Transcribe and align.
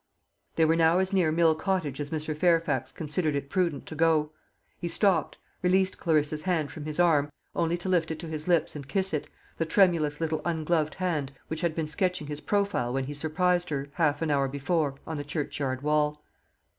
They 0.55 0.65
were 0.65 0.75
now 0.75 0.97
as 0.97 1.13
near 1.13 1.31
Mill 1.31 1.53
Cottage 1.53 1.99
as 2.01 2.09
Mr. 2.09 2.35
Fairfax 2.35 2.91
considered 2.91 3.35
it 3.35 3.51
prudent 3.51 3.85
to 3.85 3.93
go. 3.93 4.31
He 4.79 4.87
stopped, 4.87 5.37
released 5.61 5.99
Clarissa's 5.99 6.41
hand 6.41 6.71
from 6.71 6.85
his 6.85 6.99
arm, 6.99 7.31
only 7.55 7.77
to 7.77 7.87
lift 7.87 8.09
it 8.09 8.17
to 8.21 8.27
his 8.27 8.47
lips 8.47 8.75
and 8.75 8.87
kiss 8.87 9.13
it 9.13 9.27
the 9.59 9.65
tremulous 9.67 10.19
little 10.19 10.41
ungloved 10.43 10.95
hand 10.95 11.33
which 11.49 11.61
had 11.61 11.75
been 11.75 11.87
sketching 11.87 12.25
his 12.25 12.41
profile 12.41 12.91
when 12.91 13.03
he 13.03 13.13
surprised 13.13 13.69
her, 13.69 13.89
half 13.93 14.23
an 14.23 14.31
hour 14.31 14.47
before, 14.47 14.95
on 15.05 15.17
the 15.17 15.23
churchyard 15.23 15.83
wall. 15.83 16.23